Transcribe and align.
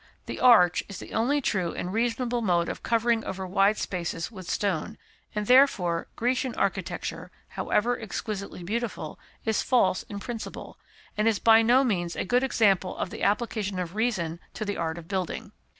The 0.25 0.39
arch 0.39 0.83
is 0.89 0.97
the 0.97 1.13
only 1.13 1.41
true 1.41 1.75
and 1.75 1.93
reasonable 1.93 2.41
mode 2.41 2.69
of 2.69 2.81
covering 2.81 3.23
over 3.23 3.45
wide 3.45 3.77
spaces 3.77 4.31
with 4.31 4.49
stone, 4.49 4.97
and 5.35 5.45
therefore, 5.45 6.07
Grecian 6.15 6.55
architecture, 6.55 7.29
however 7.49 7.99
exquisitely 7.99 8.63
beautiful, 8.63 9.19
is 9.45 9.61
false 9.61 10.01
in 10.09 10.19
principle, 10.19 10.79
and 11.15 11.27
is 11.27 11.37
by 11.37 11.61
no 11.61 11.83
means 11.83 12.15
a 12.15 12.25
good 12.25 12.41
example 12.41 12.97
of 12.97 13.11
the 13.11 13.21
application 13.21 13.77
of 13.77 13.93
reason 13.93 14.39
to 14.55 14.65
the 14.65 14.75
art 14.75 14.97
of 14.97 15.07
building. 15.07 15.51